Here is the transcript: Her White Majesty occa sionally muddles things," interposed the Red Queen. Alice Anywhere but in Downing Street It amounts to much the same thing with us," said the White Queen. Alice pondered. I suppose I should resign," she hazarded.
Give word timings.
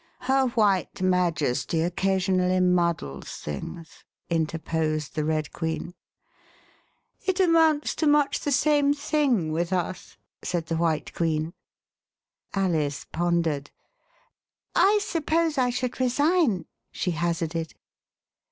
Her 0.21 0.47
White 0.47 0.99
Majesty 1.03 1.77
occa 1.87 2.15
sionally 2.15 2.59
muddles 2.59 3.29
things," 3.37 4.03
interposed 4.31 5.13
the 5.13 5.23
Red 5.23 5.53
Queen. 5.53 5.93
Alice 7.27 7.35
Anywhere 7.35 7.35
but 7.35 7.39
in 7.39 7.43
Downing 7.43 7.43
Street 7.43 7.43
It 7.43 7.47
amounts 7.47 7.95
to 7.95 8.07
much 8.07 8.39
the 8.39 8.51
same 8.51 8.93
thing 8.95 9.51
with 9.51 9.71
us," 9.71 10.17
said 10.43 10.65
the 10.65 10.77
White 10.77 11.13
Queen. 11.13 11.53
Alice 12.55 13.05
pondered. 13.11 13.69
I 14.75 14.97
suppose 15.03 15.59
I 15.59 15.69
should 15.69 15.99
resign," 15.99 16.65
she 16.91 17.11
hazarded. 17.11 17.75